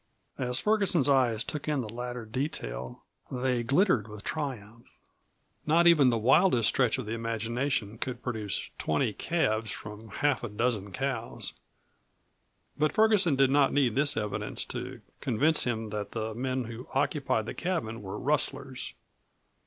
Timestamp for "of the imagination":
6.97-7.99